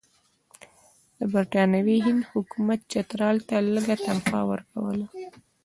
د 1.19 1.21
برټانوي 1.33 1.97
هند 2.05 2.21
حکومت 2.31 2.79
چترال 2.91 3.37
ته 3.47 3.55
لږه 3.73 3.95
تنخوا 4.05 4.41
ورکوله. 4.51 5.07